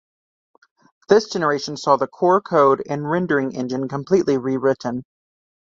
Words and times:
This 1.09 1.29
generation 1.29 1.77
saw 1.77 1.95
the 1.95 2.07
core 2.07 2.41
code 2.41 2.81
and 2.89 3.07
rendering 3.07 3.55
engine 3.55 3.87
completely 3.87 4.35
re-written. 4.35 5.03